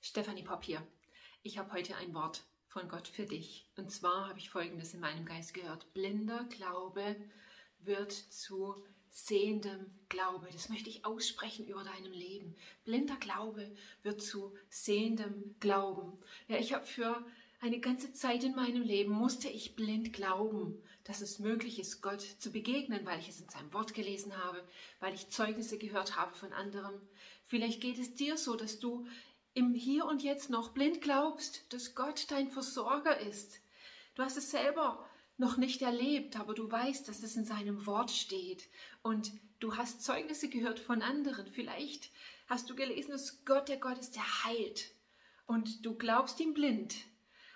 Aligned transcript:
Stefanie 0.00 0.44
Papier. 0.44 0.86
Ich 1.42 1.58
habe 1.58 1.72
heute 1.72 1.96
ein 1.96 2.14
Wort 2.14 2.44
von 2.68 2.88
Gott 2.88 3.08
für 3.08 3.26
dich. 3.26 3.68
Und 3.76 3.90
zwar 3.90 4.28
habe 4.28 4.38
ich 4.38 4.50
Folgendes 4.50 4.94
in 4.94 5.00
meinem 5.00 5.26
Geist 5.26 5.54
gehört. 5.54 5.92
Blinder 5.92 6.44
Glaube 6.50 7.16
wird 7.80 8.12
zu 8.12 8.76
sehendem 9.10 9.90
Glaube. 10.08 10.48
Das 10.52 10.68
möchte 10.68 10.88
ich 10.88 11.04
aussprechen 11.04 11.66
über 11.66 11.82
deinem 11.82 12.12
Leben. 12.12 12.56
Blinder 12.84 13.16
Glaube 13.16 13.74
wird 14.02 14.22
zu 14.22 14.56
sehendem 14.68 15.56
Glauben. 15.58 16.16
Ja, 16.46 16.58
ich 16.58 16.72
habe 16.72 16.86
für 16.86 17.24
eine 17.60 17.80
ganze 17.80 18.12
Zeit 18.12 18.44
in 18.44 18.54
meinem 18.54 18.82
Leben 18.82 19.12
musste 19.12 19.48
ich 19.48 19.74
blind 19.74 20.12
glauben, 20.12 20.80
dass 21.02 21.20
es 21.20 21.40
möglich 21.40 21.80
ist, 21.80 22.02
Gott 22.02 22.20
zu 22.20 22.52
begegnen, 22.52 23.04
weil 23.04 23.18
ich 23.18 23.28
es 23.28 23.40
in 23.40 23.48
seinem 23.48 23.72
Wort 23.72 23.94
gelesen 23.94 24.36
habe, 24.36 24.62
weil 25.00 25.12
ich 25.12 25.30
Zeugnisse 25.30 25.76
gehört 25.76 26.16
habe 26.16 26.34
von 26.36 26.52
anderen. 26.52 27.00
Vielleicht 27.46 27.80
geht 27.80 27.98
es 27.98 28.14
dir 28.14 28.36
so, 28.36 28.54
dass 28.54 28.78
du 28.78 29.08
Hier 29.98 30.06
und 30.06 30.22
Jetzt 30.22 30.48
noch 30.48 30.68
blind 30.68 31.00
glaubst, 31.00 31.64
dass 31.72 31.96
Gott 31.96 32.30
dein 32.30 32.52
Versorger 32.52 33.18
ist. 33.18 33.58
Du 34.14 34.22
hast 34.22 34.36
es 34.36 34.52
selber 34.52 35.04
noch 35.38 35.56
nicht 35.56 35.82
erlebt, 35.82 36.38
aber 36.38 36.54
du 36.54 36.70
weißt, 36.70 37.08
dass 37.08 37.24
es 37.24 37.34
in 37.34 37.44
seinem 37.44 37.84
Wort 37.84 38.12
steht. 38.12 38.68
Und 39.02 39.32
du 39.58 39.76
hast 39.76 40.04
Zeugnisse 40.04 40.48
gehört 40.48 40.78
von 40.78 41.02
anderen. 41.02 41.48
Vielleicht 41.48 42.12
hast 42.46 42.70
du 42.70 42.76
gelesen, 42.76 43.10
dass 43.10 43.44
Gott 43.44 43.68
der 43.68 43.78
Gott 43.78 43.98
ist, 43.98 44.14
der 44.14 44.44
heilt. 44.44 44.92
Und 45.46 45.84
du 45.84 45.96
glaubst 45.96 46.38
ihm 46.38 46.54
blind. 46.54 46.94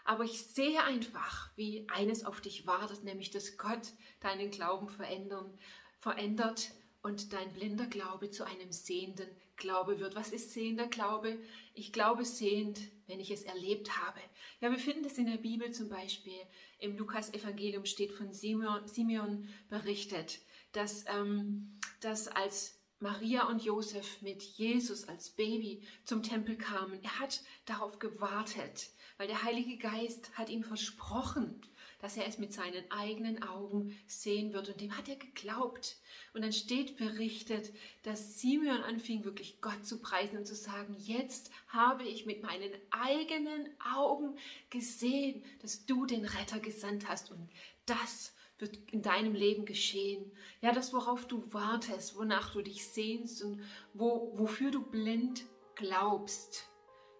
Aber 0.04 0.24
ich 0.24 0.42
sehe 0.42 0.82
einfach, 0.82 1.48
wie 1.54 1.86
eines 1.90 2.24
auf 2.24 2.40
dich 2.40 2.66
wartet, 2.66 3.04
nämlich 3.04 3.30
dass 3.30 3.56
Gott 3.56 3.92
deinen 4.18 4.50
Glauben 4.50 4.88
verändern, 4.88 5.56
verändert 6.00 6.72
und 7.02 7.32
dein 7.32 7.52
blinder 7.52 7.86
Glaube 7.86 8.30
zu 8.30 8.44
einem 8.44 8.70
sehenden 8.72 9.28
Glaube 9.56 9.98
wird. 9.98 10.14
Was 10.14 10.30
ist 10.30 10.52
sehender 10.52 10.86
Glaube? 10.86 11.38
Ich 11.74 11.92
glaube 11.92 12.24
sehend, 12.24 12.80
wenn 13.06 13.20
ich 13.20 13.30
es 13.30 13.42
erlebt 13.42 13.98
habe. 13.98 14.20
Ja, 14.60 14.70
wir 14.70 14.78
finden 14.78 15.02
das 15.02 15.18
in 15.18 15.26
der 15.26 15.38
Bibel 15.38 15.72
zum 15.72 15.88
Beispiel. 15.88 16.40
Im 16.78 16.96
Lukas-Evangelium 16.96 17.84
steht 17.84 18.12
von 18.12 18.32
Simeon, 18.32 18.86
Simeon 18.86 19.48
berichtet, 19.68 20.40
dass, 20.72 21.04
ähm, 21.08 21.78
dass 22.00 22.28
als 22.28 22.78
Maria 23.00 23.48
und 23.48 23.64
Josef 23.64 24.22
mit 24.22 24.42
Jesus 24.42 25.08
als 25.08 25.30
Baby 25.30 25.82
zum 26.04 26.22
Tempel 26.22 26.56
kamen, 26.56 27.02
er 27.02 27.18
hat 27.18 27.42
darauf 27.64 27.98
gewartet, 27.98 28.90
weil 29.16 29.26
der 29.26 29.42
Heilige 29.42 29.76
Geist 29.76 30.36
hat 30.38 30.48
ihm 30.48 30.62
versprochen, 30.62 31.60
dass 32.02 32.16
er 32.16 32.26
es 32.26 32.36
mit 32.36 32.52
seinen 32.52 32.90
eigenen 32.90 33.42
Augen 33.44 33.96
sehen 34.08 34.52
wird. 34.52 34.68
Und 34.68 34.80
dem 34.80 34.98
hat 34.98 35.08
er 35.08 35.14
geglaubt. 35.16 35.96
Und 36.34 36.42
dann 36.42 36.52
steht 36.52 36.96
berichtet, 36.96 37.72
dass 38.02 38.40
Simeon 38.40 38.82
anfing, 38.82 39.24
wirklich 39.24 39.60
Gott 39.60 39.86
zu 39.86 40.02
preisen 40.02 40.36
und 40.36 40.44
zu 40.44 40.56
sagen, 40.56 40.96
jetzt 40.98 41.52
habe 41.68 42.02
ich 42.02 42.26
mit 42.26 42.42
meinen 42.42 42.72
eigenen 42.90 43.68
Augen 43.94 44.36
gesehen, 44.68 45.44
dass 45.60 45.86
du 45.86 46.04
den 46.04 46.24
Retter 46.24 46.58
gesandt 46.58 47.08
hast. 47.08 47.30
Und 47.30 47.48
das 47.86 48.34
wird 48.58 48.76
in 48.90 49.02
deinem 49.02 49.34
Leben 49.34 49.64
geschehen. 49.64 50.32
Ja, 50.60 50.72
das, 50.72 50.92
worauf 50.92 51.26
du 51.28 51.52
wartest, 51.52 52.16
wonach 52.16 52.52
du 52.52 52.62
dich 52.62 52.84
sehnst 52.84 53.44
und 53.44 53.62
wo, 53.94 54.32
wofür 54.34 54.72
du 54.72 54.82
blind 54.82 55.44
glaubst. 55.76 56.68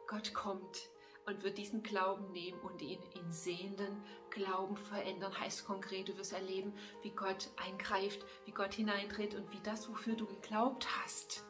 Gott 0.08 0.34
kommt 0.34 0.91
und 1.26 1.42
wird 1.42 1.58
diesen 1.58 1.82
Glauben 1.82 2.30
nehmen 2.32 2.60
und 2.60 2.82
ihn 2.82 3.00
in 3.14 3.32
sehenden 3.32 4.02
Glauben 4.30 4.76
verändern. 4.76 5.38
Heißt 5.38 5.64
konkret, 5.66 6.08
du 6.08 6.16
wirst 6.16 6.32
erleben, 6.32 6.72
wie 7.02 7.10
Gott 7.10 7.50
eingreift, 7.56 8.24
wie 8.44 8.52
Gott 8.52 8.74
hineintritt 8.74 9.34
und 9.34 9.50
wie 9.52 9.60
das, 9.60 9.88
wofür 9.88 10.14
du 10.14 10.26
geglaubt 10.26 10.86
hast, 11.00 11.44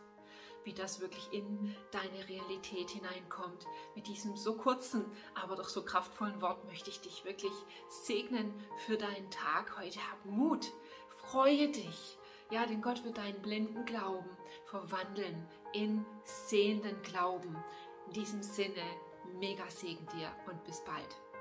wie 0.65 0.75
das 0.75 1.01
wirklich 1.01 1.33
in 1.33 1.75
deine 1.91 2.29
Realität 2.29 2.91
hineinkommt. 2.91 3.65
Mit 3.95 4.07
diesem 4.07 4.37
so 4.37 4.57
kurzen, 4.57 5.05
aber 5.35 5.57
doch 5.57 5.69
so 5.69 5.85
kraftvollen 5.85 6.41
Wort 6.41 6.65
möchte 6.67 6.91
ich 6.91 7.01
dich 7.01 7.25
wirklich 7.25 7.55
segnen 7.89 8.53
für 8.87 8.97
deinen 8.97 9.31
Tag 9.31 9.79
heute. 9.79 9.99
Hab 10.11 10.25
Mut, 10.27 10.71
freue 11.17 11.69
dich. 11.71 12.19
Ja, 12.51 12.67
denn 12.67 12.83
Gott 12.83 13.03
wird 13.05 13.17
deinen 13.17 13.41
blinden 13.41 13.87
Glauben 13.87 14.29
verwandeln 14.67 15.49
in 15.73 16.05
sehenden 16.25 17.01
Glauben. 17.01 17.57
In 18.09 18.13
diesem 18.13 18.43
Sinne, 18.43 18.83
mega 19.39 19.69
Segen 19.71 20.07
dir 20.15 20.31
und 20.47 20.63
bis 20.65 20.83
bald. 20.85 21.32